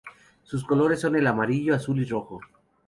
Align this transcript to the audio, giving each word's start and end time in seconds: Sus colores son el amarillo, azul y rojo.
Sus 0.41 0.63
colores 0.65 0.99
son 0.99 1.15
el 1.15 1.27
amarillo, 1.27 1.75
azul 1.75 1.99
y 1.99 2.05
rojo. 2.05 2.39